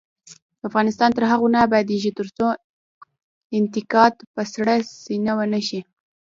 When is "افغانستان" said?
0.67-1.09